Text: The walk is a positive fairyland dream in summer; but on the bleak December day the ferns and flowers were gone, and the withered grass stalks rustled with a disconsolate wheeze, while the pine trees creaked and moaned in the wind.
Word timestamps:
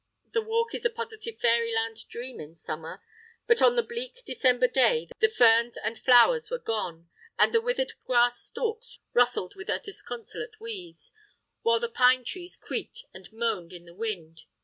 The 0.31 0.41
walk 0.41 0.73
is 0.73 0.83
a 0.83 0.89
positive 0.89 1.37
fairyland 1.39 2.07
dream 2.07 2.39
in 2.39 2.55
summer; 2.55 3.03
but 3.45 3.61
on 3.61 3.75
the 3.75 3.83
bleak 3.83 4.23
December 4.25 4.67
day 4.67 5.07
the 5.19 5.29
ferns 5.29 5.77
and 5.77 5.95
flowers 5.95 6.49
were 6.49 6.57
gone, 6.57 7.07
and 7.37 7.53
the 7.53 7.61
withered 7.61 7.93
grass 8.07 8.39
stalks 8.43 8.97
rustled 9.13 9.53
with 9.55 9.69
a 9.69 9.77
disconsolate 9.77 10.59
wheeze, 10.59 11.11
while 11.61 11.79
the 11.79 11.87
pine 11.87 12.23
trees 12.23 12.55
creaked 12.55 13.05
and 13.13 13.31
moaned 13.31 13.71
in 13.73 13.85
the 13.85 13.93
wind. 13.93 14.45